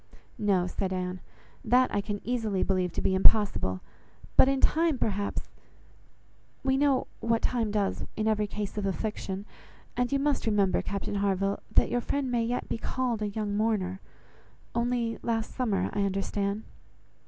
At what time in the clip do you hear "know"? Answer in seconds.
6.75-7.05